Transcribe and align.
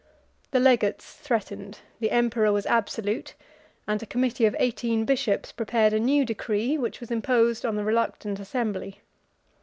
66 0.49 0.49
The 0.49 0.59
legates 0.59 1.13
threatened, 1.13 1.79
the 1.99 2.09
emperor 2.09 2.51
was 2.51 2.65
absolute, 2.65 3.35
and 3.87 4.01
a 4.01 4.07
committee 4.07 4.47
of 4.47 4.55
eighteen 4.57 5.05
bishops 5.05 5.51
prepared 5.51 5.93
a 5.93 5.99
new 5.99 6.25
decree, 6.25 6.75
which 6.75 6.99
was 7.01 7.11
imposed 7.11 7.67
on 7.67 7.75
the 7.75 7.83
reluctant 7.83 8.39
assembly. 8.39 8.97